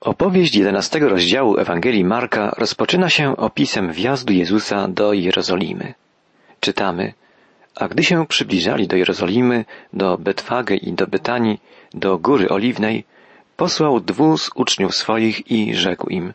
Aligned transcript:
Opowieść 0.00 0.54
jedenastego 0.54 1.08
rozdziału 1.08 1.58
Ewangelii 1.58 2.04
Marka 2.04 2.54
rozpoczyna 2.58 3.10
się 3.10 3.36
opisem 3.36 3.92
wjazdu 3.92 4.32
Jezusa 4.32 4.88
do 4.88 5.12
Jerozolimy. 5.12 5.94
Czytamy, 6.60 7.12
a 7.74 7.88
gdy 7.88 8.04
się 8.04 8.26
przybliżali 8.26 8.86
do 8.86 8.96
Jerozolimy, 8.96 9.64
do 9.92 10.18
Betwage 10.18 10.76
i 10.76 10.92
do 10.92 11.06
Betanii, 11.06 11.60
do 11.94 12.18
Góry 12.18 12.48
Oliwnej, 12.48 13.04
posłał 13.56 14.00
dwóch 14.00 14.40
z 14.40 14.50
uczniów 14.54 14.94
swoich 14.94 15.50
i 15.50 15.74
rzekł 15.74 16.08
im, 16.08 16.32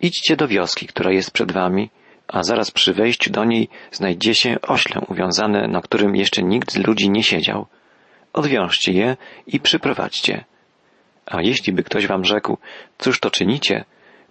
idźcie 0.00 0.36
do 0.36 0.48
wioski, 0.48 0.86
która 0.86 1.12
jest 1.12 1.30
przed 1.30 1.52
wami, 1.52 1.90
a 2.28 2.42
zaraz 2.42 2.70
przy 2.70 2.92
wejściu 2.92 3.30
do 3.30 3.44
niej 3.44 3.68
znajdziecie 3.92 4.60
ośle 4.62 5.00
uwiązane, 5.08 5.68
na 5.68 5.80
którym 5.80 6.16
jeszcze 6.16 6.42
nikt 6.42 6.72
z 6.72 6.76
ludzi 6.76 7.10
nie 7.10 7.22
siedział. 7.22 7.66
Odwiążcie 8.32 8.92
je 8.92 9.16
i 9.46 9.60
przyprowadźcie. 9.60 10.44
A 11.26 11.42
jeśli 11.42 11.72
by 11.72 11.82
ktoś 11.82 12.06
wam 12.06 12.24
rzekł, 12.24 12.58
cóż 12.98 13.20
to 13.20 13.30
czynicie, 13.30 13.84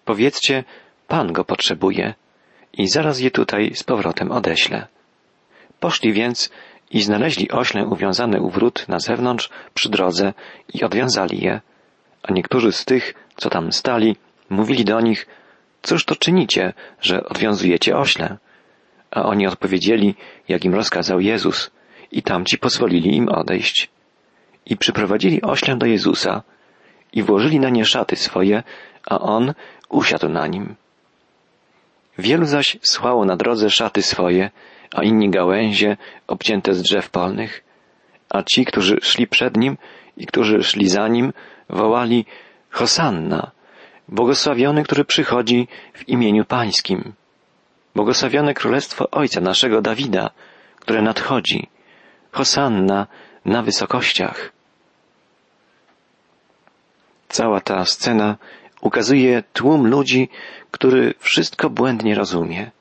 powiedzcie, 0.05 0.63
Pan 1.07 1.33
go 1.33 1.45
potrzebuje 1.45 2.13
i 2.73 2.87
zaraz 2.87 3.19
je 3.19 3.31
tutaj 3.31 3.71
z 3.75 3.83
powrotem 3.83 4.31
odeślę. 4.31 4.87
Poszli 5.79 6.13
więc 6.13 6.51
i 6.91 7.01
znaleźli 7.01 7.51
ośle 7.51 7.85
uwiązane 7.85 8.41
u 8.41 8.49
wrót 8.49 8.85
na 8.87 8.99
zewnątrz 8.99 9.49
przy 9.73 9.89
drodze 9.89 10.33
i 10.73 10.83
odwiązali 10.83 11.41
je, 11.41 11.61
a 12.23 12.33
niektórzy 12.33 12.71
z 12.71 12.85
tych, 12.85 13.13
co 13.35 13.49
tam 13.49 13.71
stali, 13.71 14.15
mówili 14.49 14.85
do 14.85 15.01
nich, 15.01 15.27
cóż 15.81 16.05
to 16.05 16.15
czynicie, 16.15 16.73
że 17.01 17.25
odwiązujecie 17.25 17.97
ośle? 17.97 18.37
A 19.11 19.23
oni 19.23 19.47
odpowiedzieli, 19.47 20.15
jak 20.47 20.65
im 20.65 20.73
rozkazał 20.75 21.19
Jezus, 21.19 21.71
i 22.11 22.23
tamci 22.23 22.57
pozwolili 22.57 23.15
im 23.15 23.29
odejść. 23.29 23.89
I 24.65 24.77
przyprowadzili 24.77 25.41
ośle 25.41 25.77
do 25.77 25.85
Jezusa, 25.85 26.43
i 27.13 27.23
włożyli 27.23 27.59
na 27.59 27.69
nie 27.69 27.85
szaty 27.85 28.15
swoje, 28.15 28.63
a 29.05 29.19
on 29.19 29.53
usiadł 29.89 30.29
na 30.29 30.47
nim. 30.47 30.75
Wielu 32.17 32.45
zaś 32.45 32.77
słało 32.81 33.25
na 33.25 33.35
drodze 33.35 33.69
szaty 33.69 34.01
swoje, 34.01 34.51
a 34.95 35.03
inni 35.03 35.29
gałęzie 35.29 35.97
obcięte 36.27 36.73
z 36.73 36.81
drzew 36.81 37.09
polnych, 37.09 37.63
a 38.29 38.43
ci, 38.43 38.65
którzy 38.65 38.97
szli 39.01 39.27
przed 39.27 39.57
nim 39.57 39.77
i 40.17 40.25
którzy 40.25 40.63
szli 40.63 40.89
za 40.89 41.07
nim, 41.07 41.33
wołali 41.69 42.25
Hosanna, 42.69 43.51
błogosławiony, 44.07 44.83
który 44.83 45.05
przychodzi 45.05 45.67
w 45.93 46.09
imieniu 46.09 46.45
Pańskim. 46.45 47.13
Błogosławione 47.95 48.53
królestwo 48.53 49.11
Ojca 49.11 49.41
naszego 49.41 49.81
Dawida, 49.81 50.29
które 50.79 51.01
nadchodzi. 51.01 51.69
Hosanna 52.31 53.07
na 53.45 53.61
wysokościach. 53.61 54.52
Cała 57.33 57.61
ta 57.61 57.85
scena 57.85 58.37
ukazuje 58.81 59.43
tłum 59.53 59.87
ludzi, 59.87 60.29
który 60.71 61.13
wszystko 61.19 61.69
błędnie 61.69 62.15
rozumie. 62.15 62.71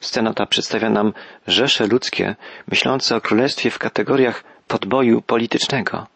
Scena 0.00 0.34
ta 0.34 0.46
przedstawia 0.46 0.90
nam 0.90 1.12
rzesze 1.46 1.86
ludzkie, 1.86 2.36
myślące 2.68 3.16
o 3.16 3.20
królestwie 3.20 3.70
w 3.70 3.78
kategoriach 3.78 4.44
podboju 4.68 5.22
politycznego. 5.22 6.06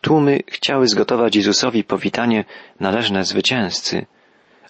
Tłumy 0.00 0.40
chciały 0.46 0.88
zgotować 0.88 1.36
Jezusowi 1.36 1.84
powitanie 1.84 2.44
należne 2.80 3.24
zwycięzcy, 3.24 4.06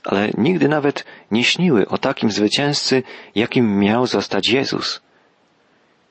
ale 0.04 0.30
nigdy 0.38 0.68
nawet 0.68 1.04
nie 1.30 1.44
śniły 1.44 1.88
o 1.88 1.98
takim 1.98 2.30
zwycięzcy, 2.30 3.02
jakim 3.34 3.78
miał 3.78 4.06
zostać 4.06 4.48
Jezus. 4.48 5.02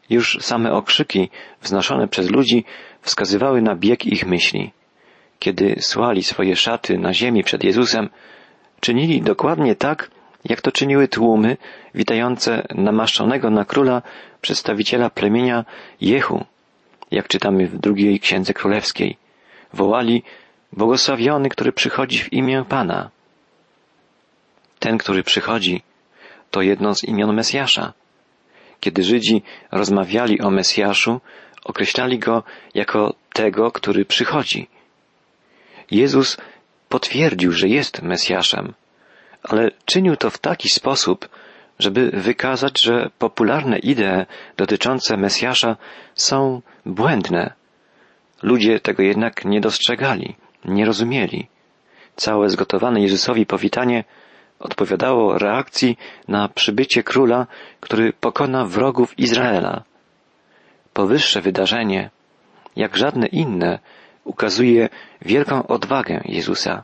Już 0.09 0.37
same 0.41 0.71
okrzyki 0.71 1.29
wznoszone 1.61 2.07
przez 2.07 2.29
ludzi 2.29 2.65
wskazywały 3.01 3.61
na 3.61 3.75
bieg 3.75 4.05
ich 4.05 4.25
myśli 4.25 4.71
kiedy 5.39 5.75
słali 5.79 6.23
swoje 6.23 6.55
szaty 6.55 6.97
na 6.97 7.13
ziemi 7.13 7.43
przed 7.43 7.63
Jezusem, 7.63 8.09
czynili 8.79 9.21
dokładnie 9.21 9.75
tak, 9.75 10.11
jak 10.45 10.61
to 10.61 10.71
czyniły 10.71 11.07
tłumy 11.07 11.57
witające 11.95 12.67
namaszczonego 12.75 13.49
na 13.49 13.65
króla 13.65 14.01
przedstawiciela 14.41 15.09
plemienia 15.09 15.65
Jehu, 16.01 16.45
jak 17.11 17.27
czytamy 17.27 17.67
w 17.67 17.77
drugiej 17.77 18.19
księdze 18.19 18.53
królewskiej. 18.53 19.17
Wołali 19.73 20.23
błogosławiony, 20.73 21.49
który 21.49 21.71
przychodzi 21.71 22.19
w 22.19 22.33
imię 22.33 22.65
Pana. 22.69 23.09
Ten, 24.79 24.97
który 24.97 25.23
przychodzi, 25.23 25.81
to 26.51 26.61
jedno 26.61 26.95
z 26.95 27.03
imion 27.03 27.35
Mesjasza. 27.35 27.93
Kiedy 28.79 29.03
Żydzi 29.03 29.41
rozmawiali 29.71 30.41
o 30.41 30.51
Mesjaszu, 30.51 31.21
określali 31.63 32.19
go 32.19 32.43
jako 32.73 33.13
tego, 33.33 33.71
który 33.71 34.05
przychodzi. 34.05 34.67
Jezus 35.91 36.37
potwierdził, 36.89 37.51
że 37.51 37.67
jest 37.67 38.01
Mesjaszem, 38.01 38.73
ale 39.43 39.71
czynił 39.85 40.15
to 40.15 40.29
w 40.29 40.37
taki 40.37 40.69
sposób, 40.69 41.29
żeby 41.79 42.11
wykazać, 42.11 42.81
że 42.81 43.09
popularne 43.19 43.79
idee 43.79 44.25
dotyczące 44.57 45.17
Mesjasza 45.17 45.77
są 46.15 46.61
błędne. 46.85 47.53
Ludzie 48.43 48.79
tego 48.79 49.03
jednak 49.03 49.45
nie 49.45 49.61
dostrzegali, 49.61 50.35
nie 50.65 50.85
rozumieli. 50.85 51.47
Całe 52.15 52.49
zgotowane 52.49 53.01
Jezusowi 53.01 53.45
powitanie 53.45 54.03
odpowiadało 54.59 55.37
reakcji 55.37 55.97
na 56.27 56.49
przybycie 56.49 57.03
króla, 57.03 57.47
który 57.79 58.13
pokona 58.13 58.65
wrogów 58.65 59.19
Izraela. 59.19 59.83
Powyższe 60.93 61.41
wydarzenie, 61.41 62.09
jak 62.75 62.97
żadne 62.97 63.27
inne, 63.27 63.79
ukazuje 64.25 64.89
wielką 65.21 65.67
odwagę 65.67 66.21
Jezusa. 66.25 66.83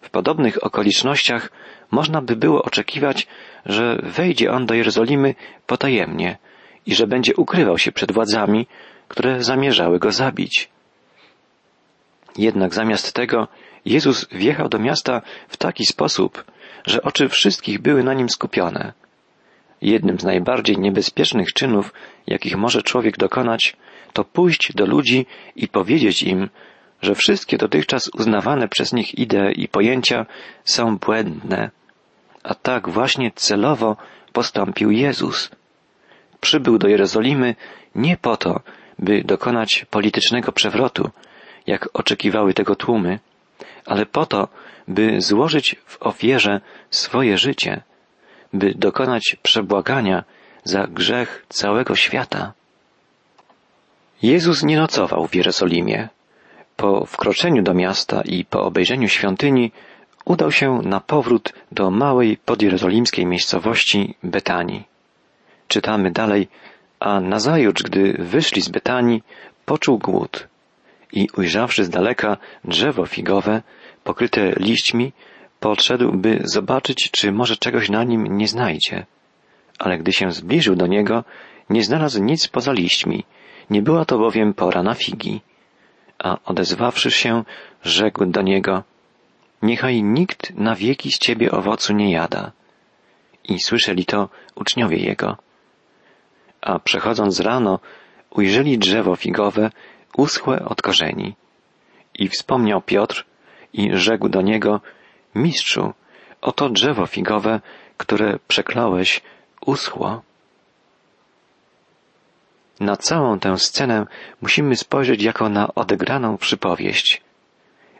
W 0.00 0.10
podobnych 0.10 0.64
okolicznościach 0.64 1.50
można 1.90 2.22
by 2.22 2.36
było 2.36 2.62
oczekiwać, 2.62 3.26
że 3.66 3.98
wejdzie 4.02 4.50
on 4.50 4.66
do 4.66 4.74
Jerozolimy 4.74 5.34
potajemnie 5.66 6.38
i 6.86 6.94
że 6.94 7.06
będzie 7.06 7.36
ukrywał 7.36 7.78
się 7.78 7.92
przed 7.92 8.12
władzami, 8.12 8.66
które 9.08 9.44
zamierzały 9.44 9.98
go 9.98 10.12
zabić. 10.12 10.68
Jednak 12.38 12.74
zamiast 12.74 13.12
tego 13.12 13.48
Jezus 13.84 14.28
wjechał 14.32 14.68
do 14.68 14.78
miasta 14.78 15.22
w 15.48 15.56
taki 15.56 15.86
sposób, 15.86 16.44
że 16.86 17.02
oczy 17.02 17.28
wszystkich 17.28 17.78
były 17.78 18.02
na 18.02 18.14
nim 18.14 18.28
skupione. 18.28 18.92
Jednym 19.82 20.20
z 20.20 20.24
najbardziej 20.24 20.78
niebezpiecznych 20.78 21.52
czynów, 21.52 21.92
jakich 22.26 22.56
może 22.56 22.82
człowiek 22.82 23.16
dokonać, 23.16 23.76
to 24.14 24.24
pójść 24.24 24.72
do 24.74 24.86
ludzi 24.86 25.26
i 25.56 25.68
powiedzieć 25.68 26.22
im, 26.22 26.48
że 27.02 27.14
wszystkie 27.14 27.58
dotychczas 27.58 28.08
uznawane 28.08 28.68
przez 28.68 28.92
nich 28.92 29.18
idee 29.18 29.52
i 29.56 29.68
pojęcia 29.68 30.26
są 30.64 30.98
błędne. 30.98 31.70
A 32.42 32.54
tak 32.54 32.88
właśnie 32.88 33.30
celowo 33.34 33.96
postąpił 34.32 34.90
Jezus. 34.90 35.50
Przybył 36.40 36.78
do 36.78 36.88
Jerozolimy 36.88 37.54
nie 37.94 38.16
po 38.16 38.36
to, 38.36 38.60
by 38.98 39.24
dokonać 39.24 39.86
politycznego 39.90 40.52
przewrotu, 40.52 41.10
jak 41.66 41.88
oczekiwały 41.92 42.54
tego 42.54 42.74
tłumy, 42.76 43.18
ale 43.86 44.06
po 44.06 44.26
to, 44.26 44.48
by 44.88 45.20
złożyć 45.20 45.76
w 45.86 46.02
ofierze 46.02 46.60
swoje 46.90 47.38
życie, 47.38 47.82
by 48.52 48.74
dokonać 48.74 49.36
przebłagania 49.42 50.24
za 50.64 50.86
grzech 50.86 51.46
całego 51.48 51.96
świata. 51.96 52.52
Jezus 54.24 54.62
nie 54.62 54.76
nocował 54.76 55.26
w 55.26 55.34
Jerozolimie. 55.34 56.08
Po 56.76 57.06
wkroczeniu 57.06 57.62
do 57.62 57.74
miasta 57.74 58.22
i 58.24 58.44
po 58.44 58.64
obejrzeniu 58.64 59.08
świątyni 59.08 59.72
udał 60.24 60.52
się 60.52 60.80
na 60.82 61.00
powrót 61.00 61.52
do 61.72 61.90
małej 61.90 62.36
podjerozolimskiej 62.36 63.26
miejscowości 63.26 64.14
Betanii. 64.22 64.84
Czytamy 65.68 66.10
dalej, 66.10 66.48
a 67.00 67.20
nazajutrz, 67.20 67.82
gdy 67.82 68.12
wyszli 68.18 68.62
z 68.62 68.68
Betanii, 68.68 69.22
poczuł 69.64 69.98
głód 69.98 70.48
i 71.12 71.28
ujrzawszy 71.36 71.84
z 71.84 71.90
daleka 71.90 72.36
drzewo 72.64 73.06
figowe, 73.06 73.62
pokryte 74.04 74.52
liśćmi, 74.56 75.12
podszedł, 75.60 76.12
by 76.12 76.40
zobaczyć, 76.44 77.10
czy 77.10 77.32
może 77.32 77.56
czegoś 77.56 77.88
na 77.88 78.04
nim 78.04 78.36
nie 78.36 78.48
znajdzie. 78.48 79.06
Ale 79.78 79.98
gdy 79.98 80.12
się 80.12 80.32
zbliżył 80.32 80.76
do 80.76 80.86
niego, 80.86 81.24
nie 81.70 81.84
znalazł 81.84 82.22
nic 82.22 82.48
poza 82.48 82.72
liśćmi, 82.72 83.24
nie 83.70 83.82
była 83.82 84.04
to 84.04 84.18
bowiem 84.18 84.54
pora 84.54 84.82
na 84.82 84.94
figi. 84.94 85.40
A 86.18 86.38
odezwawszy 86.44 87.10
się, 87.10 87.44
rzekł 87.82 88.26
do 88.26 88.42
niego, 88.42 88.82
niechaj 89.62 90.02
nikt 90.02 90.54
na 90.54 90.74
wieki 90.74 91.12
z 91.12 91.18
ciebie 91.18 91.50
owocu 91.50 91.92
nie 91.92 92.12
jada. 92.12 92.52
I 93.44 93.60
słyszeli 93.60 94.04
to 94.04 94.28
uczniowie 94.54 94.96
jego. 94.96 95.36
A 96.60 96.78
przechodząc 96.78 97.40
rano, 97.40 97.78
ujrzeli 98.30 98.78
drzewo 98.78 99.16
figowe 99.16 99.70
uschłe 100.16 100.64
od 100.64 100.82
korzeni. 100.82 101.34
I 102.14 102.28
wspomniał 102.28 102.82
Piotr 102.82 103.26
i 103.72 103.90
rzekł 103.92 104.28
do 104.28 104.42
niego, 104.42 104.80
Mistrzu, 105.34 105.92
oto 106.40 106.68
drzewo 106.68 107.06
figowe, 107.06 107.60
które 107.96 108.38
przekląłeś, 108.48 109.22
uschło. 109.66 110.22
Na 112.80 112.96
całą 112.96 113.38
tę 113.38 113.58
scenę 113.58 114.06
musimy 114.42 114.76
spojrzeć 114.76 115.22
jako 115.22 115.48
na 115.48 115.74
odegraną 115.74 116.38
przypowieść. 116.38 117.20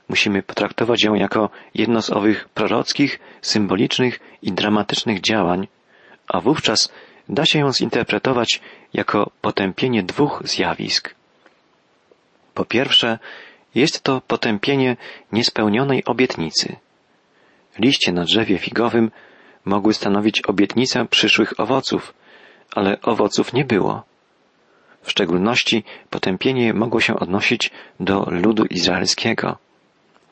musimy 0.08 0.42
potraktować 0.42 1.02
ją 1.02 1.14
jako 1.14 1.50
jedno 1.74 2.02
z 2.02 2.10
owych 2.10 2.48
prorockich, 2.48 3.20
symbolicznych 3.42 4.20
i 4.42 4.52
dramatycznych 4.52 5.20
działań, 5.20 5.68
a 6.28 6.40
wówczas 6.40 6.92
da 7.28 7.44
się 7.44 7.58
ją 7.58 7.72
zinterpretować 7.72 8.60
jako 8.94 9.30
potępienie 9.40 10.02
dwóch 10.02 10.42
zjawisk. 10.44 11.14
Po 12.54 12.64
pierwsze, 12.64 13.18
jest 13.74 14.02
to 14.02 14.20
potępienie 14.20 14.96
niespełnionej 15.32 16.04
obietnicy. 16.04 16.76
Liście 17.78 18.12
na 18.12 18.24
drzewie 18.24 18.58
figowym 18.58 19.10
mogły 19.64 19.94
stanowić 19.94 20.42
obietnicę 20.46 21.06
przyszłych 21.06 21.60
owoców, 21.60 22.14
ale 22.74 23.00
owoców 23.02 23.52
nie 23.52 23.64
było. 23.64 24.02
W 25.04 25.10
szczególności 25.10 25.84
potępienie 26.10 26.74
mogło 26.74 27.00
się 27.00 27.16
odnosić 27.16 27.70
do 28.00 28.26
ludu 28.30 28.64
izraelskiego. 28.64 29.58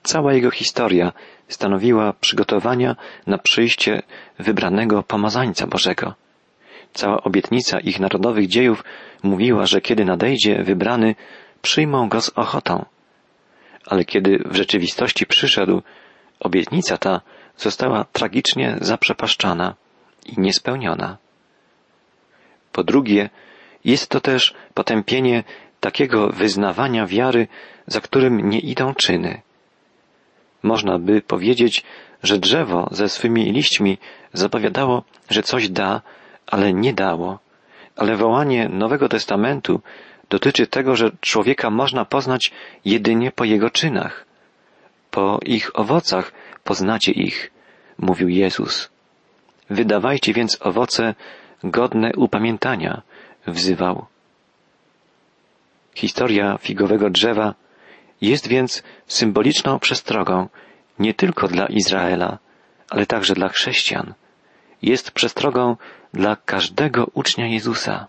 Cała 0.03 0.33
jego 0.33 0.51
historia 0.51 1.13
stanowiła 1.49 2.13
przygotowania 2.13 2.97
na 3.27 3.39
przyjście 3.39 4.03
wybranego 4.39 5.03
pomazańca 5.03 5.67
Bożego. 5.67 6.15
Cała 6.93 7.23
obietnica 7.23 7.81
ich 7.81 8.01
narodowych 8.01 8.49
dziejów 8.49 8.85
mówiła, 9.23 9.67
że 9.67 9.81
kiedy 9.81 10.05
nadejdzie 10.05 10.63
wybrany, 10.63 11.15
przyjmą 11.63 12.09
go 12.09 12.21
z 12.21 12.29
ochotą. 12.29 12.85
Ale 13.87 14.05
kiedy 14.05 14.39
w 14.47 14.57
rzeczywistości 14.57 15.27
przyszedł, 15.27 15.83
obietnica 16.41 16.99
ta 16.99 17.21
została 17.57 18.05
tragicznie 18.13 18.77
zaprzepaszczana 18.81 19.75
i 20.27 20.41
niespełniona. 20.41 21.17
Po 22.73 22.85
drugie, 22.85 23.31
jest 23.85 24.11
to 24.11 24.21
też 24.21 24.55
potępienie 24.75 25.45
takiego 25.81 26.29
wyznawania 26.29 27.07
wiary, 27.07 27.49
za 27.87 28.01
którym 28.01 28.51
nie 28.51 28.59
idą 28.59 28.95
czyny. 28.95 29.43
Można 30.63 30.99
by 30.99 31.23
powiedzieć, 31.23 31.85
że 32.23 32.39
drzewo 32.39 32.89
ze 32.91 33.09
swymi 33.09 33.53
liśćmi 33.53 33.99
zapowiadało, 34.33 35.05
że 35.31 35.43
coś 35.43 35.69
da, 35.69 36.03
ale 36.47 36.73
nie 36.73 36.93
dało. 36.93 37.39
Ale 37.97 38.17
wołanie 38.17 38.69
Nowego 38.69 39.09
Testamentu 39.09 39.81
dotyczy 40.31 40.67
tego, 40.67 40.97
że 40.97 41.11
człowieka 41.21 41.71
można 41.71 42.05
poznać 42.05 42.53
jedynie 42.85 43.31
po 43.33 43.45
jego 43.45 43.71
czynach. 43.71 44.27
Po 45.11 45.39
ich 45.45 45.79
owocach 45.79 46.33
poznacie 46.65 47.13
ich, 47.13 47.51
mówił 47.99 48.29
Jezus. 48.29 48.91
Wydawajcie 49.71 50.33
więc 50.33 50.59
owoce 50.61 51.15
godne 51.65 52.13
upamiętania, 52.17 53.03
wzywał. 53.47 54.07
Historia 55.95 56.59
figowego 56.59 57.11
drzewa 57.11 57.55
jest 58.21 58.49
więc 58.49 58.83
symboliczną 59.07 59.79
przestrogą 59.79 60.49
nie 60.99 61.15
tylko 61.15 61.49
dla 61.49 61.67
Izraela, 61.67 62.39
ale 62.91 63.07
także 63.07 63.35
dla 63.35 63.49
chrześcijan. 63.49 64.15
Jest 64.83 65.11
przestrogą 65.11 65.77
dla 66.13 66.37
każdego 66.37 67.07
ucznia 67.15 67.47
Jezusa. 67.47 68.07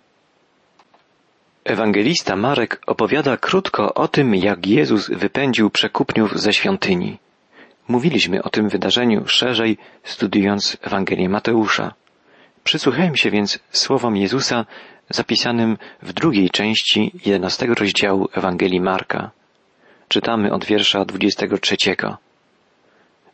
Ewangelista 1.64 2.36
Marek 2.36 2.82
opowiada 2.88 3.38
krótko 3.38 3.94
o 3.94 4.08
tym, 4.08 4.36
jak 4.36 4.68
Jezus 4.68 5.10
wypędził 5.10 5.70
przekupniów 5.70 6.40
ze 6.40 6.54
świątyni. 6.54 7.18
Mówiliśmy 7.88 8.44
o 8.44 8.50
tym 8.50 8.70
wydarzeniu 8.70 9.28
szerzej, 9.28 9.78
studiując 10.04 10.78
Ewangelię 10.82 11.30
Mateusza. 11.30 11.94
Przysłuchajmy 12.64 13.18
się 13.18 13.32
więc 13.32 13.60
słowom 13.72 14.18
Jezusa 14.18 14.66
zapisanym 15.10 15.78
w 16.02 16.14
drugiej 16.14 16.50
części 16.50 17.12
jedenastego 17.26 17.74
rozdziału 17.74 18.30
Ewangelii 18.34 18.82
Marka. 18.82 19.32
Czytamy 20.08 20.54
od 20.54 20.66
wiersza 20.66 21.06
dwudziestego 21.06 21.58
trzeciego. 21.58 22.18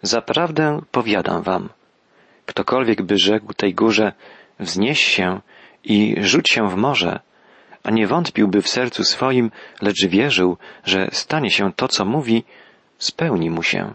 Zaprawdę 0.02 0.82
powiadam 0.92 1.42
wam, 1.42 1.70
ktokolwiek 2.46 3.02
by 3.02 3.18
rzekł 3.18 3.54
tej 3.54 3.74
górze, 3.74 4.14
wznieś 4.60 5.02
się 5.02 5.42
i 5.84 6.16
rzuć 6.20 6.50
się 6.50 6.70
w 6.70 6.76
morze, 6.76 7.20
a 7.84 7.92
nie 7.92 8.08
wątpiłby 8.08 8.62
w 8.62 8.70
sercu 8.70 9.04
swoim, 9.04 9.52
lecz 9.82 10.08
wierzył, 10.08 10.58
że 10.86 11.10
stanie 11.12 11.52
się 11.52 11.74
to, 11.74 11.88
co 11.88 12.06
mówi, 12.06 12.44
spełni 12.98 13.50
mu 13.50 13.64
się. 13.64 13.94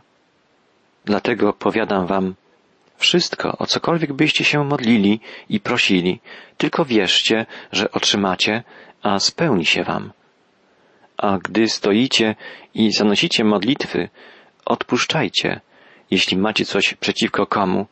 Dlatego 1.04 1.52
powiadam 1.52 2.06
wam, 2.06 2.34
wszystko, 2.96 3.58
o 3.58 3.66
cokolwiek 3.66 4.12
byście 4.12 4.44
się 4.44 4.64
modlili 4.64 5.20
i 5.48 5.60
prosili, 5.60 6.20
tylko 6.56 6.84
wierzcie, 6.84 7.46
że 7.72 7.90
otrzymacie, 7.90 8.62
a 9.02 9.18
spełni 9.18 9.66
się 9.66 9.84
wam. 9.84 10.12
A 11.16 11.38
gdy 11.38 11.68
stoicie 11.68 12.34
i 12.74 12.92
zanosicie 12.92 13.44
modlitwy, 13.44 14.08
odpuszczajcie, 14.64 15.60
jeśli 16.10 16.36
macie 16.36 16.64
coś 16.64 16.94
przeciwko 16.94 17.46
komu, 17.46 17.86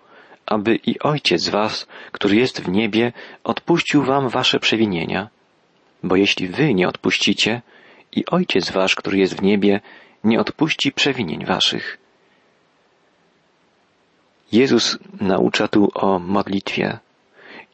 aby 0.47 0.75
i 0.75 0.99
Ojciec 0.99 1.49
was, 1.49 1.87
który 2.13 2.37
jest 2.37 2.63
w 2.63 2.69
niebie, 2.69 3.13
odpuścił 3.45 4.03
wam 4.03 4.29
wasze 4.29 4.61
przewinienia. 4.61 5.29
Bo 6.03 6.17
jeśli 6.17 6.49
wy 6.49 6.75
nie 6.75 6.89
odpuścicie, 6.89 7.63
i 8.13 8.27
Ojciec 8.27 8.71
wasz, 8.71 8.95
który 8.95 9.19
jest 9.19 9.35
w 9.35 9.43
niebie, 9.43 9.81
nie 10.25 10.41
odpuści 10.41 10.93
przewinień 10.93 11.45
waszych. 11.45 12.02
Jezus 14.53 14.99
naucza 15.21 15.69
tu 15.69 15.91
o 15.95 16.19
modlitwie 16.19 16.99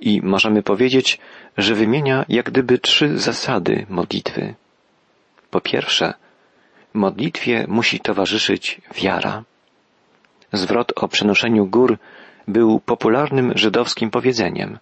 i 0.00 0.20
możemy 0.22 0.62
powiedzieć, 0.62 1.18
że 1.56 1.74
wymienia 1.74 2.24
jak 2.28 2.50
gdyby 2.50 2.78
trzy 2.78 3.18
zasady 3.18 3.86
modlitwy. 3.88 4.54
Po 5.50 5.60
pierwsze, 5.60 6.14
modlitwie 6.94 7.64
musi 7.68 8.00
towarzyszyć 8.00 8.80
wiara. 8.94 9.44
Zwrot 10.52 10.92
o 10.96 11.08
przenoszeniu 11.08 11.66
gór 11.66 11.98
był 12.48 12.80
popularnym 12.80 13.52
żydowskim 13.54 14.10
powiedzeniem. 14.10 14.78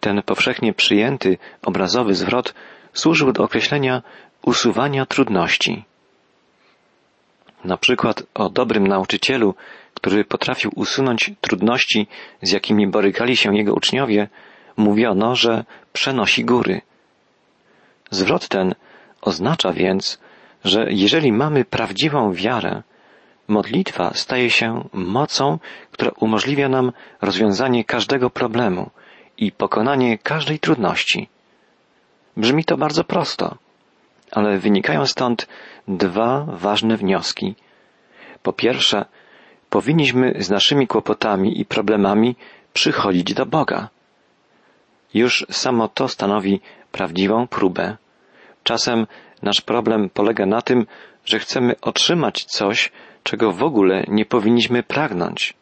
Ten 0.00 0.22
powszechnie 0.22 0.72
przyjęty 0.72 1.38
obrazowy 1.62 2.14
zwrot 2.14 2.54
służył 2.92 3.32
do 3.32 3.44
określenia 3.44 4.02
usuwania 4.42 5.06
trudności. 5.06 5.84
Na 7.64 7.76
przykład 7.76 8.22
o 8.34 8.50
dobrym 8.50 8.86
nauczycielu, 8.86 9.54
który 9.98 10.24
potrafił 10.24 10.70
usunąć 10.74 11.30
trudności, 11.40 12.06
z 12.42 12.50
jakimi 12.50 12.86
borykali 12.86 13.36
się 13.36 13.56
jego 13.56 13.74
uczniowie, 13.74 14.28
mówiono, 14.76 15.36
że 15.36 15.64
przenosi 15.92 16.44
góry. 16.44 16.80
Zwrot 18.10 18.48
ten 18.48 18.74
oznacza 19.20 19.72
więc, 19.72 20.18
że 20.64 20.86
jeżeli 20.88 21.32
mamy 21.32 21.64
prawdziwą 21.64 22.32
wiarę, 22.32 22.82
modlitwa 23.48 24.14
staje 24.14 24.50
się 24.50 24.88
mocą, 24.92 25.58
która 25.90 26.10
umożliwia 26.20 26.68
nam 26.68 26.92
rozwiązanie 27.20 27.84
każdego 27.84 28.30
problemu 28.30 28.90
i 29.38 29.52
pokonanie 29.52 30.18
każdej 30.18 30.58
trudności. 30.58 31.28
Brzmi 32.36 32.64
to 32.64 32.76
bardzo 32.76 33.04
prosto, 33.04 33.56
ale 34.32 34.58
wynikają 34.58 35.06
stąd 35.06 35.48
dwa 35.88 36.46
ważne 36.48 36.96
wnioski. 36.96 37.54
Po 38.42 38.52
pierwsze, 38.52 39.04
powinniśmy 39.70 40.34
z 40.38 40.50
naszymi 40.50 40.86
kłopotami 40.86 41.60
i 41.60 41.64
problemami 41.64 42.36
przychodzić 42.72 43.34
do 43.34 43.46
Boga. 43.46 43.88
Już 45.14 45.46
samo 45.50 45.88
to 45.88 46.08
stanowi 46.08 46.60
prawdziwą 46.92 47.46
próbę. 47.46 47.96
Czasem 48.64 49.06
nasz 49.42 49.60
problem 49.60 50.10
polega 50.10 50.46
na 50.46 50.62
tym, 50.62 50.86
że 51.24 51.38
chcemy 51.38 51.80
otrzymać 51.80 52.44
coś, 52.44 52.92
czego 53.22 53.52
w 53.52 53.62
ogóle 53.62 54.04
nie 54.08 54.24
powinniśmy 54.24 54.82
pragnąć, 54.82 55.54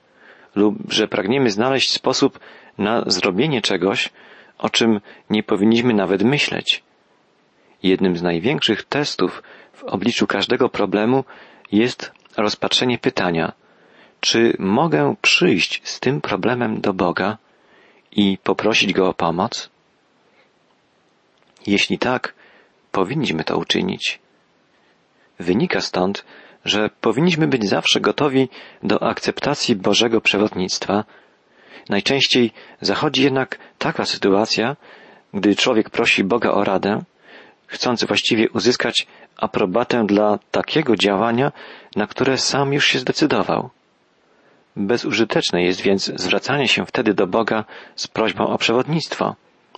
lub 0.54 0.92
że 0.92 1.08
pragniemy 1.08 1.50
znaleźć 1.50 1.92
sposób 1.92 2.40
na 2.78 3.02
zrobienie 3.06 3.62
czegoś, 3.62 4.10
o 4.58 4.70
czym 4.70 5.00
nie 5.30 5.42
powinniśmy 5.42 5.94
nawet 5.94 6.22
myśleć. 6.22 6.82
Jednym 7.82 8.16
z 8.16 8.22
największych 8.22 8.84
testów 8.84 9.42
w 9.72 9.84
obliczu 9.84 10.26
każdego 10.26 10.68
problemu 10.68 11.24
jest 11.72 12.12
rozpatrzenie 12.36 12.98
pytania, 12.98 13.52
czy 14.26 14.56
mogę 14.58 15.14
przyjść 15.22 15.80
z 15.84 16.00
tym 16.00 16.20
problemem 16.20 16.80
do 16.80 16.92
Boga 16.92 17.38
i 18.12 18.38
poprosić 18.38 18.92
Go 18.92 19.08
o 19.08 19.14
pomoc? 19.14 19.70
Jeśli 21.66 21.98
tak, 21.98 22.34
powinniśmy 22.92 23.44
to 23.44 23.58
uczynić. 23.58 24.18
Wynika 25.38 25.80
stąd, 25.80 26.24
że 26.64 26.90
powinniśmy 27.00 27.46
być 27.48 27.68
zawsze 27.68 28.00
gotowi 28.00 28.48
do 28.82 29.02
akceptacji 29.02 29.76
Bożego 29.76 30.20
przewodnictwa. 30.20 31.04
Najczęściej 31.88 32.50
zachodzi 32.80 33.22
jednak 33.22 33.58
taka 33.78 34.04
sytuacja, 34.04 34.76
gdy 35.34 35.56
człowiek 35.56 35.90
prosi 35.90 36.24
Boga 36.24 36.50
o 36.50 36.64
radę, 36.64 37.02
chcąc 37.66 38.04
właściwie 38.04 38.50
uzyskać 38.50 39.06
aprobatę 39.36 40.06
dla 40.06 40.38
takiego 40.50 40.96
działania, 40.96 41.52
na 41.96 42.06
które 42.06 42.38
sam 42.38 42.72
już 42.72 42.86
się 42.86 42.98
zdecydował. 42.98 43.70
Bezużyteczne 44.76 45.62
jest 45.62 45.80
więc 45.80 46.12
zwracanie 46.14 46.68
się 46.68 46.86
wtedy 46.86 47.14
do 47.14 47.26
Boga 47.26 47.64
z 47.96 48.08
prośbą 48.08 48.46
o 48.46 48.58
przewodnictwo, 48.58 49.34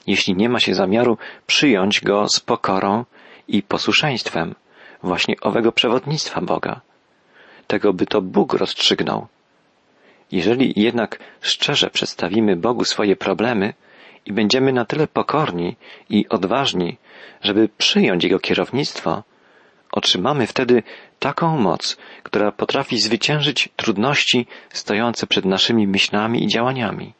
jeśli 0.06 0.36
nie 0.36 0.48
ma 0.48 0.60
się 0.60 0.74
zamiaru 0.74 1.18
przyjąć 1.46 2.00
go 2.00 2.28
z 2.28 2.40
pokorą 2.40 3.04
i 3.48 3.62
posłuszeństwem, 3.62 4.54
właśnie 5.02 5.34
owego 5.40 5.72
przewodnictwa 5.72 6.40
Boga. 6.40 6.80
tego 7.66 7.92
by 7.92 8.06
to 8.06 8.22
Bóg 8.22 8.54
rozstrzygnął. 8.54 9.26
Jeżeli 10.32 10.72
jednak 10.76 11.18
szczerze 11.40 11.90
przedstawimy 11.90 12.56
Bogu 12.56 12.84
swoje 12.84 13.16
problemy 13.16 13.74
i 14.26 14.32
będziemy 14.32 14.72
na 14.72 14.84
tyle 14.84 15.06
pokorni 15.06 15.76
i 16.10 16.28
odważni, 16.28 16.96
żeby 17.42 17.68
przyjąć 17.78 18.24
Jego 18.24 18.38
kierownictwo, 18.38 19.22
otrzymamy 19.98 20.46
wtedy 20.46 20.82
taką 21.18 21.58
moc, 21.58 21.96
która 22.22 22.52
potrafi 22.52 22.98
zwyciężyć 22.98 23.68
trudności 23.76 24.46
stojące 24.70 25.26
przed 25.26 25.44
naszymi 25.44 25.86
myślami 25.86 26.44
i 26.44 26.48
działaniami. 26.48 27.12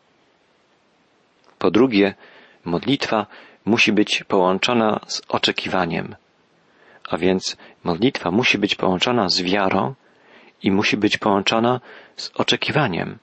Po 1.59 1.71
drugie, 1.71 2.15
modlitwa 2.65 3.27
musi 3.65 3.93
być 3.93 4.25
połączona 4.25 5.01
z 5.07 5.23
oczekiwaniem. 5.29 6.17
A 7.09 7.17
więc 7.17 7.57
modlitwa 7.85 8.31
musi 8.31 8.59
być 8.59 8.75
połączona 8.75 9.29
z 9.29 9.41
wiarą 9.43 9.95
i 10.63 10.71
musi 10.71 10.97
być 10.97 11.19
połączona 11.19 11.81
z 12.17 12.31
oczekiwaniem. 12.35 13.19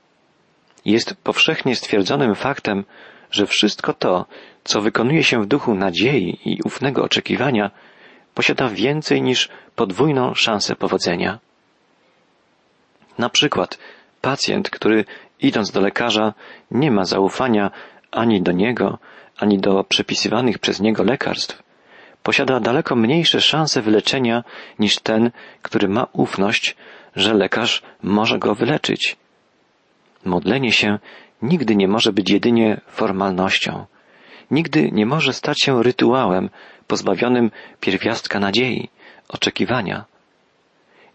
Jest 0.85 1.15
powszechnie 1.23 1.75
stwierdzonym 1.75 2.35
faktem, 2.35 2.85
że 3.31 3.47
wszystko 3.47 3.93
to, 3.93 4.25
co 4.63 4.81
wykonuje 4.81 5.23
się 5.23 5.41
w 5.41 5.45
duchu 5.45 5.75
nadziei 5.75 6.39
i 6.45 6.61
ufnego 6.63 7.03
oczekiwania, 7.03 7.71
posiada 8.35 8.69
więcej 8.69 9.21
niż 9.21 9.49
podwójną 9.75 10.33
szansę 10.33 10.75
powodzenia. 10.75 11.39
Na 13.17 13.29
przykład 13.29 13.77
pacjent, 14.21 14.69
który 14.69 15.05
idąc 15.39 15.71
do 15.71 15.81
lekarza 15.81 16.33
nie 16.71 16.91
ma 16.91 17.03
zaufania 17.05 17.71
ani 18.11 18.41
do 18.41 18.51
niego, 18.51 18.97
ani 19.37 19.59
do 19.59 19.83
przepisywanych 19.83 20.59
przez 20.59 20.81
niego 20.81 21.03
lekarstw, 21.03 21.63
posiada 22.23 22.59
daleko 22.59 22.95
mniejsze 22.95 23.41
szanse 23.41 23.81
wyleczenia 23.81 24.43
niż 24.79 24.99
ten, 24.99 25.31
który 25.61 25.87
ma 25.87 26.07
ufność, 26.13 26.75
że 27.15 27.33
lekarz 27.33 27.83
może 28.03 28.39
go 28.39 28.55
wyleczyć. 28.55 29.17
Modlenie 30.25 30.71
się 30.71 30.99
nigdy 31.41 31.75
nie 31.75 31.87
może 31.87 32.13
być 32.13 32.29
jedynie 32.29 32.81
formalnością. 32.87 33.85
Nigdy 34.51 34.91
nie 34.91 35.05
może 35.05 35.33
stać 35.33 35.61
się 35.61 35.83
rytuałem 35.83 36.49
pozbawionym 36.87 37.51
pierwiastka 37.79 38.39
nadziei, 38.39 38.89
oczekiwania. 39.29 40.05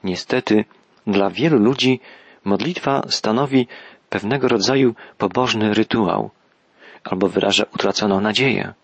Niestety, 0.04 0.64
dla 1.06 1.30
wielu 1.30 1.58
ludzi 1.58 2.00
modlitwa 2.44 3.02
stanowi 3.08 3.66
pewnego 4.08 4.48
rodzaju 4.48 4.94
pobożny 5.18 5.74
rytuał, 5.74 6.30
albo 7.04 7.28
wyraża 7.28 7.64
utraconą 7.74 8.20
nadzieję, 8.20 8.74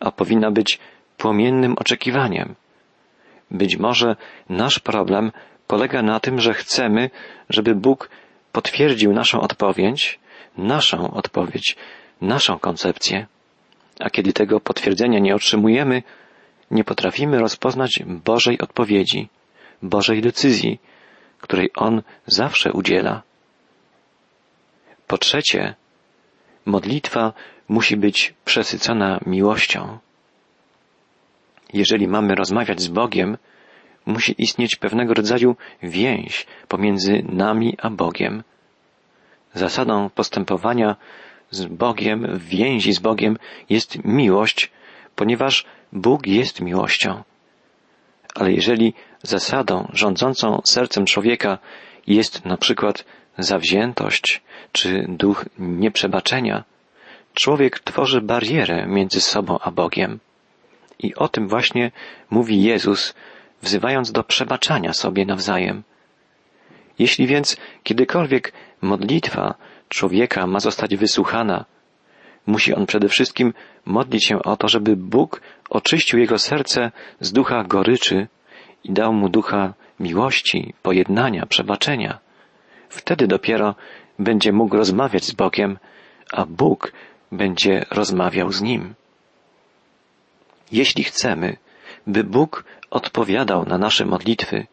a 0.00 0.10
powinna 0.10 0.50
być 0.50 0.78
płomiennym 1.16 1.74
oczekiwaniem. 1.78 2.54
Być 3.50 3.76
może 3.76 4.16
nasz 4.48 4.78
problem 4.78 5.32
polega 5.66 6.02
na 6.02 6.20
tym, 6.20 6.40
że 6.40 6.54
chcemy, 6.54 7.10
żeby 7.48 7.74
Bóg 7.74 8.10
potwierdził 8.52 9.12
naszą 9.12 9.40
odpowiedź, 9.40 10.20
naszą 10.58 11.10
odpowiedź, 11.14 11.76
naszą 12.20 12.58
koncepcję, 12.58 13.26
a 14.00 14.10
kiedy 14.10 14.32
tego 14.32 14.60
potwierdzenia 14.60 15.18
nie 15.18 15.34
otrzymujemy, 15.34 16.02
nie 16.70 16.84
potrafimy 16.84 17.38
rozpoznać 17.38 18.02
Bożej 18.06 18.58
odpowiedzi, 18.58 19.28
Bożej 19.82 20.22
decyzji, 20.22 20.78
której 21.40 21.70
On 21.76 22.02
zawsze 22.26 22.72
udziela. 22.72 23.22
Po 25.06 25.18
trzecie, 25.18 25.74
modlitwa 26.66 27.32
musi 27.68 27.96
być 27.96 28.34
przesycona 28.44 29.20
miłością. 29.26 29.98
Jeżeli 31.72 32.08
mamy 32.08 32.34
rozmawiać 32.34 32.80
z 32.80 32.88
Bogiem, 32.88 33.38
musi 34.06 34.34
istnieć 34.38 34.76
pewnego 34.76 35.14
rodzaju 35.14 35.56
więź 35.82 36.46
pomiędzy 36.68 37.22
nami 37.28 37.76
a 37.82 37.90
Bogiem. 37.90 38.42
Zasadą 39.54 40.10
postępowania 40.10 40.96
z 41.52 41.64
Bogiem, 41.64 42.26
w 42.38 42.44
więzi 42.44 42.92
z 42.92 42.98
Bogiem 42.98 43.38
jest 43.70 44.04
miłość, 44.04 44.70
ponieważ 45.16 45.64
Bóg 45.92 46.26
jest 46.26 46.60
miłością. 46.60 47.22
Ale 48.34 48.52
jeżeli 48.52 48.94
zasadą 49.22 49.88
rządzącą 49.92 50.60
sercem 50.64 51.06
człowieka 51.06 51.58
jest 52.06 52.44
na 52.44 52.56
przykład 52.56 53.04
zawziętość 53.38 54.42
czy 54.72 55.06
duch 55.08 55.44
nieprzebaczenia, 55.58 56.64
człowiek 57.34 57.80
tworzy 57.80 58.20
barierę 58.20 58.86
między 58.86 59.20
sobą 59.20 59.58
a 59.58 59.70
Bogiem. 59.70 60.18
I 60.98 61.14
o 61.14 61.28
tym 61.28 61.48
właśnie 61.48 61.90
mówi 62.30 62.62
Jezus, 62.62 63.14
wzywając 63.62 64.12
do 64.12 64.24
przebaczania 64.24 64.92
sobie 64.92 65.26
nawzajem. 65.26 65.82
Jeśli 66.98 67.26
więc 67.26 67.56
kiedykolwiek 67.82 68.52
modlitwa 68.82 69.54
człowieka 69.94 70.46
ma 70.46 70.60
zostać 70.60 70.96
wysłuchana, 70.96 71.64
musi 72.46 72.74
on 72.74 72.86
przede 72.86 73.08
wszystkim 73.08 73.52
modlić 73.86 74.26
się 74.26 74.42
o 74.42 74.56
to, 74.56 74.68
żeby 74.68 74.96
Bóg 74.96 75.40
oczyścił 75.70 76.18
jego 76.18 76.38
serce 76.38 76.90
z 77.20 77.32
ducha 77.32 77.64
goryczy 77.64 78.28
i 78.84 78.92
dał 78.92 79.12
mu 79.12 79.28
ducha 79.28 79.74
miłości, 80.00 80.74
pojednania, 80.82 81.46
przebaczenia. 81.46 82.18
Wtedy 82.88 83.26
dopiero 83.26 83.74
będzie 84.18 84.52
mógł 84.52 84.76
rozmawiać 84.76 85.24
z 85.24 85.32
Bogiem, 85.32 85.78
a 86.32 86.46
Bóg 86.46 86.92
będzie 87.32 87.84
rozmawiał 87.90 88.52
z 88.52 88.62
nim. 88.62 88.94
Jeśli 90.72 91.04
chcemy, 91.04 91.56
by 92.06 92.24
Bóg 92.24 92.64
odpowiadał 92.90 93.64
na 93.64 93.78
nasze 93.78 94.04
modlitwy, 94.04 94.66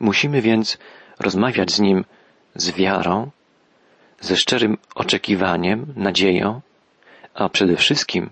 musimy 0.00 0.40
więc 0.40 0.78
rozmawiać 1.18 1.70
z 1.70 1.80
Nim 1.80 2.04
z 2.54 2.70
wiarą, 2.70 3.30
ze 4.22 4.36
szczerym 4.36 4.78
oczekiwaniem, 4.94 5.92
nadzieją, 5.96 6.60
a 7.34 7.48
przede 7.48 7.76
wszystkim 7.76 8.30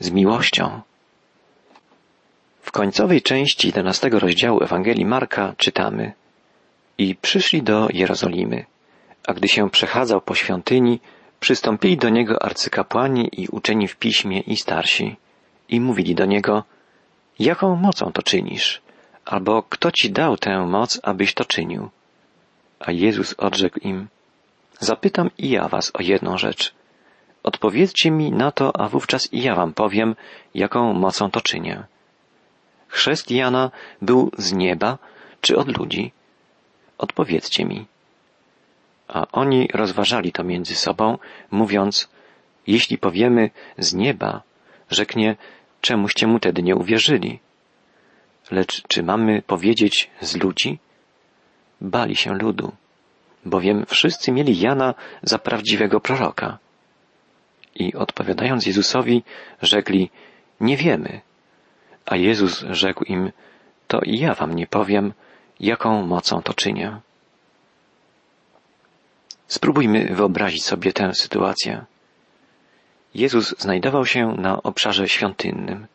z 0.00 0.10
miłością. 0.10 0.80
W 2.62 2.72
końcowej 2.72 3.22
części 3.22 3.68
11 3.68 4.08
rozdziału 4.08 4.62
Ewangelii 4.62 5.06
Marka 5.06 5.54
czytamy 5.56 6.12
I 6.98 7.16
przyszli 7.16 7.62
do 7.62 7.88
Jerozolimy, 7.92 8.64
a 9.26 9.34
gdy 9.34 9.48
się 9.48 9.70
przechadzał 9.70 10.20
po 10.20 10.34
świątyni, 10.34 11.00
przystąpili 11.40 11.96
do 11.96 12.08
niego 12.08 12.42
arcykapłani 12.42 13.28
i 13.32 13.48
uczeni 13.48 13.88
w 13.88 13.96
piśmie 13.96 14.40
i 14.40 14.56
starsi 14.56 15.16
i 15.68 15.80
mówili 15.80 16.14
do 16.14 16.24
niego 16.24 16.64
Jaką 17.38 17.76
mocą 17.76 18.12
to 18.12 18.22
czynisz? 18.22 18.82
Albo 19.24 19.62
kto 19.62 19.92
ci 19.92 20.10
dał 20.10 20.36
tę 20.36 20.66
moc, 20.66 21.00
abyś 21.02 21.34
to 21.34 21.44
czynił? 21.44 21.90
A 22.80 22.92
Jezus 22.92 23.34
odrzekł 23.38 23.78
im 23.78 24.08
Zapytam 24.84 25.30
i 25.38 25.50
ja 25.50 25.68
was 25.68 25.90
o 25.94 26.02
jedną 26.02 26.38
rzecz. 26.38 26.74
Odpowiedzcie 27.42 28.10
mi 28.10 28.32
na 28.32 28.52
to, 28.52 28.76
a 28.80 28.88
wówczas 28.88 29.32
i 29.32 29.42
ja 29.42 29.54
wam 29.54 29.72
powiem, 29.72 30.14
jaką 30.54 30.92
mocą 30.92 31.30
to 31.30 31.40
czynię. 31.40 31.84
Chrzest 32.88 33.30
Jana 33.30 33.70
był 34.02 34.30
z 34.38 34.52
nieba 34.52 34.98
czy 35.40 35.56
od 35.56 35.78
ludzi? 35.78 36.12
Odpowiedzcie 36.98 37.64
mi. 37.64 37.86
A 39.08 39.26
oni 39.32 39.68
rozważali 39.74 40.32
to 40.32 40.44
między 40.44 40.74
sobą, 40.74 41.18
mówiąc, 41.50 42.08
jeśli 42.66 42.98
powiemy 42.98 43.50
z 43.78 43.94
nieba, 43.94 44.42
rzeknie, 44.90 45.36
czemuście 45.80 46.26
mu 46.26 46.38
tedy 46.38 46.62
nie 46.62 46.76
uwierzyli? 46.76 47.38
Lecz 48.50 48.82
czy 48.88 49.02
mamy 49.02 49.42
powiedzieć 49.42 50.10
z 50.20 50.36
ludzi? 50.36 50.78
Bali 51.80 52.16
się 52.16 52.34
ludu, 52.34 52.72
bowiem 53.44 53.86
wszyscy 53.86 54.32
mieli 54.32 54.60
Jana 54.60 54.94
za 55.22 55.38
prawdziwego 55.38 56.00
proroka. 56.00 56.58
I 57.74 57.94
odpowiadając 57.94 58.66
Jezusowi, 58.66 59.22
rzekli, 59.62 60.10
nie 60.60 60.76
wiemy. 60.76 61.20
A 62.06 62.16
Jezus 62.16 62.64
rzekł 62.70 63.04
im, 63.04 63.32
to 63.88 64.00
i 64.00 64.18
ja 64.18 64.34
wam 64.34 64.54
nie 64.54 64.66
powiem, 64.66 65.12
jaką 65.60 66.06
mocą 66.06 66.42
to 66.42 66.54
czynię. 66.54 67.00
Spróbujmy 69.46 70.14
wyobrazić 70.14 70.64
sobie 70.64 70.92
tę 70.92 71.14
sytuację. 71.14 71.84
Jezus 73.14 73.54
znajdował 73.58 74.06
się 74.06 74.34
na 74.38 74.62
obszarze 74.62 75.08
świątynnym. 75.08 75.86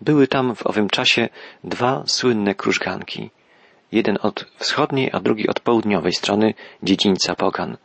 Były 0.00 0.28
tam 0.28 0.54
w 0.54 0.66
owym 0.66 0.88
czasie 0.88 1.28
dwa 1.64 2.02
słynne 2.06 2.54
krużganki. 2.54 3.30
Jeden 3.96 4.18
od 4.22 4.46
wschodniej, 4.56 5.10
a 5.12 5.20
drugi 5.20 5.48
od 5.48 5.60
południowej 5.60 6.12
strony 6.12 6.54
dziedzińca 6.82 7.34
Pogan. 7.34 7.76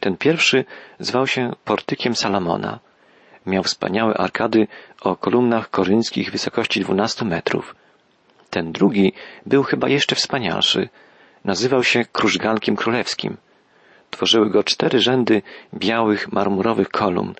Ten 0.00 0.16
pierwszy 0.16 0.64
zwał 0.98 1.26
się 1.26 1.52
Portykiem 1.64 2.14
Salamona. 2.14 2.78
Miał 3.46 3.62
wspaniałe 3.62 4.14
arkady 4.14 4.66
o 5.00 5.16
kolumnach 5.16 5.70
korynskich 5.70 6.30
wysokości 6.30 6.80
dwunastu 6.80 7.24
metrów. 7.24 7.74
Ten 8.50 8.72
drugi 8.72 9.12
był 9.46 9.62
chyba 9.62 9.88
jeszcze 9.88 10.14
wspanialszy. 10.14 10.88
Nazywał 11.44 11.84
się 11.84 12.04
Krużgankiem 12.04 12.76
Królewskim. 12.76 13.36
Tworzyły 14.10 14.50
go 14.50 14.64
cztery 14.64 15.00
rzędy 15.00 15.42
białych, 15.74 16.32
marmurowych 16.32 16.88
kolumn, 16.88 17.34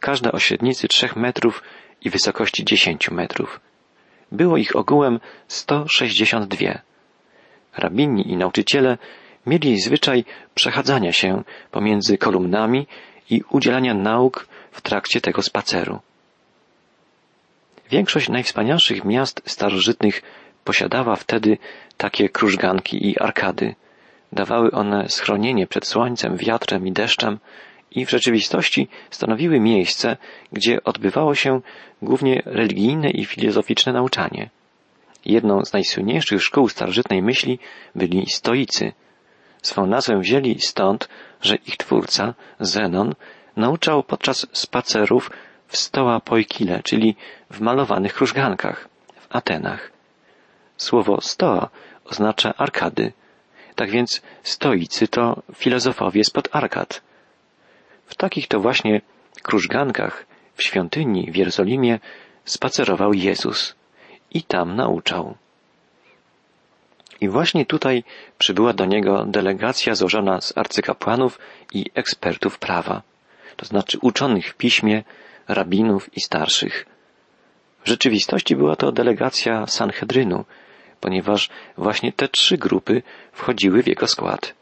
każda 0.00 0.32
o 0.32 0.38
średnicy 0.38 0.88
trzech 0.88 1.16
metrów 1.16 1.62
i 2.00 2.10
wysokości 2.10 2.64
dziesięciu 2.64 3.14
metrów. 3.14 3.60
Było 4.32 4.56
ich 4.56 4.76
ogółem 4.76 5.20
sto 5.46 5.88
sześćdziesiąt 5.88 6.48
dwie. 6.48 6.82
Rabini 7.78 8.32
i 8.32 8.36
nauczyciele 8.36 8.98
mieli 9.46 9.80
zwyczaj 9.80 10.24
przechadzania 10.54 11.12
się 11.12 11.42
pomiędzy 11.70 12.18
kolumnami 12.18 12.86
i 13.30 13.42
udzielania 13.50 13.94
nauk 13.94 14.48
w 14.72 14.80
trakcie 14.80 15.20
tego 15.20 15.42
spaceru. 15.42 15.98
Większość 17.90 18.28
najwspanialszych 18.28 19.04
miast 19.04 19.42
starożytnych 19.46 20.22
posiadała 20.64 21.16
wtedy 21.16 21.58
takie 21.96 22.28
krużganki 22.28 23.08
i 23.08 23.18
arkady. 23.18 23.74
Dawały 24.32 24.70
one 24.70 25.08
schronienie 25.08 25.66
przed 25.66 25.86
słońcem, 25.86 26.36
wiatrem 26.36 26.86
i 26.86 26.92
deszczem 26.92 27.38
i 27.90 28.06
w 28.06 28.10
rzeczywistości 28.10 28.88
stanowiły 29.10 29.60
miejsce, 29.60 30.16
gdzie 30.52 30.84
odbywało 30.84 31.34
się 31.34 31.60
głównie 32.02 32.42
religijne 32.44 33.10
i 33.10 33.24
filozoficzne 33.24 33.92
nauczanie. 33.92 34.50
Jedną 35.24 35.64
z 35.64 35.72
najsłynniejszych 35.72 36.42
szkół 36.42 36.68
starożytnej 36.68 37.22
myśli 37.22 37.58
byli 37.94 38.26
stoicy. 38.30 38.92
Swą 39.62 39.86
nazwę 39.86 40.18
wzięli 40.18 40.60
stąd, 40.60 41.08
że 41.40 41.56
ich 41.56 41.76
twórca, 41.76 42.34
Zenon, 42.60 43.14
nauczał 43.56 44.02
podczas 44.02 44.46
spacerów 44.52 45.30
w 45.66 45.76
stoła 45.76 46.20
poikile, 46.20 46.82
czyli 46.82 47.16
w 47.50 47.60
malowanych 47.60 48.14
krużgankach 48.14 48.88
w 49.20 49.36
Atenach. 49.36 49.92
Słowo 50.76 51.20
stoa 51.20 51.68
oznacza 52.04 52.54
arkady. 52.56 53.12
Tak 53.74 53.90
więc 53.90 54.22
stoicy 54.42 55.08
to 55.08 55.42
filozofowie 55.54 56.24
spod 56.24 56.48
arkad. 56.52 57.02
W 58.06 58.14
takich 58.14 58.48
to 58.48 58.60
właśnie 58.60 59.00
krużgankach 59.42 60.26
w 60.54 60.62
świątyni 60.62 61.32
w 61.32 61.36
Jerozolimie 61.36 61.98
spacerował 62.44 63.12
Jezus 63.12 63.77
i 64.30 64.42
tam 64.42 64.76
nauczał. 64.76 65.34
I 67.20 67.28
właśnie 67.28 67.66
tutaj 67.66 68.04
przybyła 68.38 68.72
do 68.72 68.84
niego 68.84 69.24
delegacja 69.24 69.94
złożona 69.94 70.40
z 70.40 70.58
arcykapłanów 70.58 71.38
i 71.72 71.90
ekspertów 71.94 72.58
prawa, 72.58 73.02
to 73.56 73.66
znaczy 73.66 73.98
uczonych 74.02 74.46
w 74.50 74.54
piśmie, 74.54 75.02
rabinów 75.48 76.16
i 76.16 76.20
starszych. 76.20 76.86
W 77.84 77.88
rzeczywistości 77.88 78.56
była 78.56 78.76
to 78.76 78.92
delegacja 78.92 79.66
Sanhedrynu, 79.66 80.44
ponieważ 81.00 81.50
właśnie 81.76 82.12
te 82.12 82.28
trzy 82.28 82.58
grupy 82.58 83.02
wchodziły 83.32 83.82
w 83.82 83.88
jego 83.88 84.06
skład. 84.06 84.54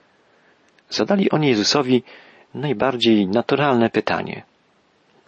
Zadali 0.91 1.31
oni 1.31 1.49
Jezusowi 1.49 2.03
najbardziej 2.55 3.27
naturalne 3.27 3.91
pytanie. 3.91 4.43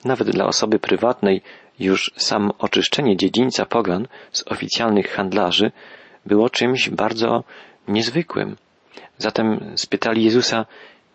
Nawet 0.04 0.30
dla 0.30 0.46
osoby 0.46 0.78
prywatnej 0.78 1.42
już 1.80 2.12
sam 2.16 2.52
oczyszczenie 2.58 3.16
dziedzińca 3.16 3.66
pogan 3.66 4.06
z 4.32 4.44
oficjalnych 4.46 5.10
handlarzy 5.10 5.72
było 6.26 6.50
czymś 6.50 6.90
bardzo 6.90 7.44
niezwykłym. 7.88 8.56
Zatem 9.18 9.72
spytali 9.76 10.24
Jezusa, 10.24 10.66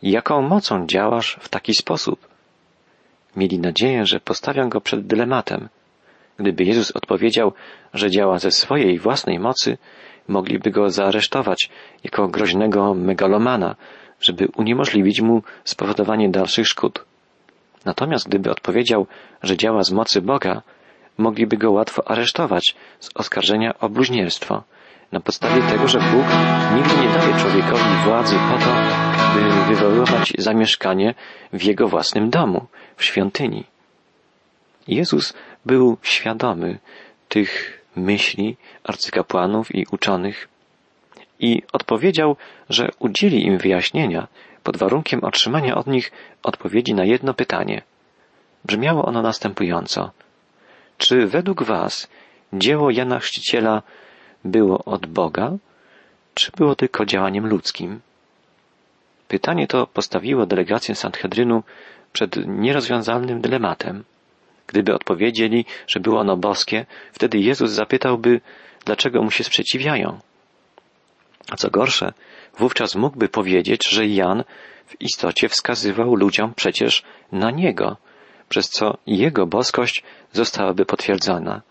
jaką 0.02 0.42
mocą 0.42 0.88
działasz 0.88 1.38
w 1.42 1.50
taki 1.50 1.74
sposób? 1.74 2.28
Mieli 3.36 3.60
nadzieję, 3.60 4.06
że 4.06 4.20
postawią 4.20 4.70
go 4.70 4.82
przed 4.82 5.08
dylematem. 5.08 5.70
Gdyby 6.38 6.64
Jezus 6.64 6.92
odpowiedział, 6.92 7.54
że 7.94 8.12
działa 8.12 8.40
ze 8.40 8.52
swojej 8.52 9.00
własnej 9.00 9.40
mocy, 9.40 9.78
mogliby 10.28 10.72
go 10.72 10.90
zaaresztować 10.90 11.70
jako 12.04 12.28
groźnego 12.28 12.94
megalomana, 12.94 13.76
żeby 14.22 14.48
uniemożliwić 14.58 15.22
mu 15.22 15.44
spowodowanie 15.64 16.30
dalszych 16.30 16.68
szkód. 16.68 17.06
Natomiast 17.86 18.28
gdyby 18.28 18.52
odpowiedział, 18.52 19.08
że 19.44 19.58
działa 19.58 19.84
z 19.84 19.92
mocy 19.92 20.22
Boga, 20.22 20.62
mogliby 21.18 21.58
go 21.58 21.72
łatwo 21.72 22.08
aresztować 22.12 22.76
z 23.00 23.10
oskarżenia 23.16 23.80
o 23.80 23.90
bluźnierstwo, 23.90 24.64
na 25.12 25.20
podstawie 25.20 25.62
tego, 25.62 25.88
że 25.88 26.00
Bóg 26.00 26.26
nigdy 26.76 26.98
nie 27.02 27.14
daje 27.14 27.40
człowiekowi 27.40 27.96
władzy 28.06 28.36
po 28.36 28.58
to, 28.66 28.76
by 29.36 29.76
wywoływać 29.76 30.34
zamieszkanie 30.38 31.14
w 31.54 31.64
jego 31.64 31.88
własnym 31.88 32.30
domu, 32.30 32.66
w 32.98 33.04
świątyni. 33.04 33.64
Jezus 34.88 35.34
był 35.66 35.98
świadomy 36.02 36.80
tych 37.30 37.82
myśli 37.96 38.58
arcykapłanów 38.84 39.76
i 39.76 39.86
uczonych 39.92 40.48
i 41.40 41.62
odpowiedział, 41.74 42.36
że 42.70 42.90
udzieli 43.00 43.46
im 43.46 43.58
wyjaśnienia 43.58 44.28
pod 44.64 44.78
warunkiem 44.78 45.24
otrzymania 45.24 45.76
od 45.76 45.88
nich 45.88 46.12
odpowiedzi 46.44 46.94
na 46.94 47.06
jedno 47.06 47.34
pytanie. 47.34 47.82
Brzmiało 48.66 49.06
ono 49.06 49.22
następująco. 49.22 50.12
Czy 50.98 51.28
według 51.28 51.64
Was 51.64 52.10
dzieło 52.54 52.92
Jana 52.92 53.20
Chrzciciela 53.20 53.82
było 54.46 54.84
od 54.84 55.06
Boga, 55.06 55.52
czy 56.34 56.52
było 56.52 56.76
tylko 56.76 57.06
działaniem 57.06 57.48
ludzkim? 57.48 58.00
Pytanie 59.28 59.68
to 59.68 59.88
postawiło 59.88 60.46
delegację 60.46 60.96
Sanhedrynu 60.96 61.64
przed 62.14 62.36
nierozwiązalnym 62.48 63.42
dylematem. 63.42 64.04
Gdyby 64.68 64.96
odpowiedzieli, 64.96 65.66
że 65.88 66.00
było 66.00 66.20
ono 66.20 66.38
boskie, 66.38 66.86
wtedy 67.12 67.38
Jezus 67.38 67.72
zapytałby, 67.72 68.42
dlaczego 68.86 69.24
mu 69.24 69.32
się 69.32 69.44
sprzeciwiają. 69.44 70.20
A 71.52 71.56
co 71.56 71.70
gorsze, 71.70 72.14
wówczas 72.58 72.96
mógłby 72.96 73.30
powiedzieć, 73.30 73.90
że 73.90 74.08
Jan 74.08 74.44
w 74.86 75.02
istocie 75.02 75.50
wskazywał 75.50 76.16
ludziom 76.16 76.54
przecież 76.56 77.04
na 77.32 77.52
Niego, 77.52 77.98
przez 78.50 78.70
co 78.70 78.98
Jego 79.08 79.46
boskość 79.46 80.04
zostałaby 80.32 80.86
potwierdzona 80.86 81.62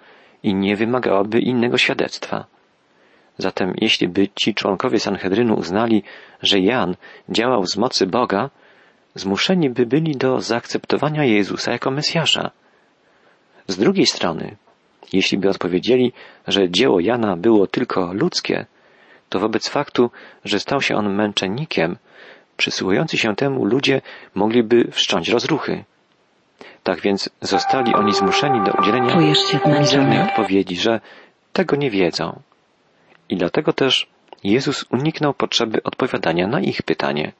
i 0.43 0.55
nie 0.55 0.77
wymagałaby 0.77 1.41
innego 1.41 1.79
świadectwa. 1.79 2.45
Zatem 3.39 3.75
jeśli 3.81 4.09
by 4.09 4.29
ci 4.29 4.55
członkowie 4.55 4.99
Sanhedrynu 5.01 5.55
uznali, 5.55 6.03
że 6.43 6.59
Jan 6.59 6.97
działał 7.29 7.67
z 7.67 7.77
mocy 7.77 8.07
Boga, 8.07 8.51
zmuszeni 9.15 9.71
by 9.71 9.87
byli 9.87 10.17
do 10.17 10.41
zaakceptowania 10.41 11.25
Jezusa 11.25 11.73
jako 11.73 11.91
Mesjasza. 11.91 12.51
Z 13.67 13.77
drugiej 13.77 14.07
strony, 14.07 14.57
jeśli 15.13 15.39
by 15.39 15.49
odpowiedzieli, 15.49 16.13
że 16.49 16.71
dzieło 16.71 17.01
Jana 17.01 17.37
było 17.37 17.67
tylko 17.67 18.13
ludzkie, 18.13 18.67
to 19.33 19.40
wobec 19.40 19.68
faktu, 19.68 20.11
że 20.45 20.61
stał 20.61 20.81
się 20.83 20.97
on 20.97 21.14
męczennikiem, 21.14 21.97
przysłuchujący 22.57 23.18
się 23.18 23.37
temu 23.37 23.64
ludzie 23.64 24.01
mogliby 24.35 24.88
wszcząć 24.92 25.29
rozruchy. 25.29 25.85
Tak 26.83 27.01
więc 27.01 27.31
zostali 27.40 27.95
oni 27.95 28.12
zmuszeni 28.14 28.61
do 28.64 28.73
udzielenia 28.73 29.16
mizernej 29.81 30.18
odpowiedzi, 30.23 30.77
że 30.77 31.01
tego 31.53 31.77
nie 31.77 31.90
wiedzą. 31.90 32.40
I 33.29 33.37
dlatego 33.37 33.73
też 33.73 34.07
Jezus 34.45 34.85
uniknął 34.90 35.35
potrzeby 35.35 35.83
odpowiadania 35.83 36.47
na 36.47 36.61
ich 36.61 36.83
pytanie. 36.83 37.33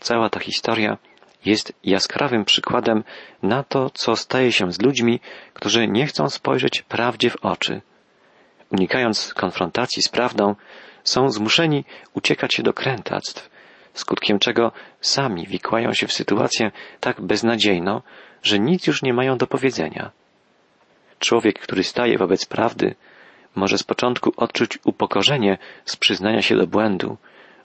Cała 0.00 0.30
ta 0.30 0.40
historia 0.40 0.96
jest 1.44 1.72
jaskrawym 1.84 2.44
przykładem 2.44 3.04
na 3.42 3.62
to, 3.62 3.90
co 3.90 4.16
staje 4.16 4.52
się 4.52 4.72
z 4.72 4.82
ludźmi, 4.82 5.20
którzy 5.54 5.88
nie 5.88 6.06
chcą 6.06 6.30
spojrzeć 6.30 6.82
prawdzie 6.82 7.30
w 7.30 7.36
oczy. 7.36 7.80
Unikając 8.70 9.34
konfrontacji 9.34 10.02
z 10.02 10.08
prawdą, 10.08 10.54
są 11.04 11.30
zmuszeni 11.30 11.84
uciekać 12.14 12.54
się 12.54 12.62
do 12.62 12.72
krętactw, 12.72 13.50
skutkiem 13.94 14.38
czego 14.38 14.72
sami 15.00 15.46
wikłają 15.46 15.92
się 15.92 16.06
w 16.06 16.12
sytuację 16.12 16.70
tak 17.00 17.20
beznadziejną, 17.20 18.00
że 18.42 18.58
nic 18.58 18.86
już 18.86 19.02
nie 19.02 19.14
mają 19.14 19.38
do 19.38 19.46
powiedzenia. 19.46 20.10
Człowiek, 21.18 21.58
który 21.58 21.84
staje 21.84 22.18
wobec 22.18 22.46
prawdy, 22.46 22.94
może 23.54 23.78
z 23.78 23.82
początku 23.82 24.32
odczuć 24.36 24.78
upokorzenie 24.84 25.58
z 25.84 25.96
przyznania 25.96 26.42
się 26.42 26.56
do 26.56 26.66
błędu 26.66 27.16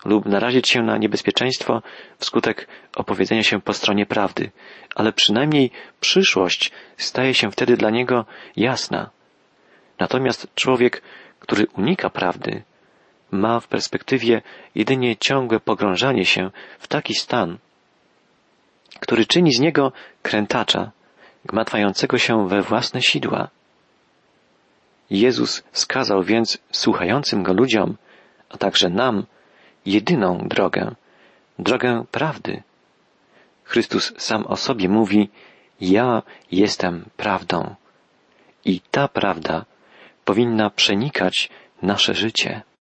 lub 0.06 0.26
narazić 0.26 0.70
się 0.70 0.82
na 0.82 0.98
niebezpieczeństwo 0.98 1.82
wskutek 2.18 2.68
opowiedzenia 2.96 3.44
się 3.44 3.62
po 3.62 3.74
stronie 3.74 4.06
prawdy, 4.06 4.52
ale 4.96 5.14
przynajmniej 5.14 5.72
przyszłość 6.00 6.72
staje 6.98 7.34
się 7.34 7.52
wtedy 7.52 7.78
dla 7.78 7.90
niego 7.90 8.26
jasna. 8.56 9.15
Natomiast 10.00 10.48
człowiek, 10.56 11.02
który 11.40 11.68
unika 11.78 12.10
prawdy, 12.10 12.64
ma 13.32 13.60
w 13.60 13.68
perspektywie 13.68 14.42
jedynie 14.76 15.18
ciągłe 15.18 15.60
pogrążanie 15.60 16.26
się 16.26 16.52
w 16.80 16.88
taki 16.88 17.16
stan, 17.16 17.58
który 19.00 19.26
czyni 19.26 19.54
z 19.54 19.60
niego 19.60 19.92
krętacza, 20.22 20.92
gmatwającego 21.46 22.18
się 22.18 22.48
we 22.48 22.62
własne 22.62 23.02
sidła. 23.02 23.50
Jezus 25.10 25.64
wskazał 25.72 26.24
więc 26.24 26.58
słuchającym 26.72 27.44
go 27.44 27.54
ludziom, 27.54 27.98
a 28.50 28.58
także 28.58 28.90
nam, 28.90 29.26
jedyną 29.86 30.48
drogę, 30.48 30.96
drogę 31.60 32.06
prawdy. 32.12 32.64
Chrystus 33.64 34.14
sam 34.18 34.46
o 34.48 34.56
sobie 34.56 34.90
mówi, 34.90 35.30
ja 35.82 36.24
jestem 36.52 37.06
prawdą. 37.18 37.76
I 38.66 38.82
ta 38.92 39.08
prawda 39.08 39.66
powinna 40.26 40.70
przenikać 40.70 41.50
nasze 41.82 42.14
życie. 42.14 42.62